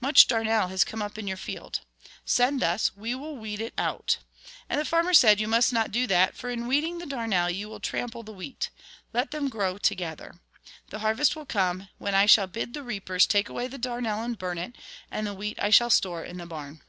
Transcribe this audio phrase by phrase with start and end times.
[0.00, 1.80] Much darnel has come up in your field.
[2.24, 4.18] Send us, we will weed it out."
[4.68, 7.68] And the farmer said:" You must not do that, for in weeding the darnel you
[7.68, 8.70] will trample the wheat.
[9.12, 10.38] Let them grow together.
[10.90, 14.38] The harvest will come, when I shall bid the reapers take away the darnel and
[14.38, 14.76] burn it;
[15.10, 16.80] and the wheat I shall store in the barn."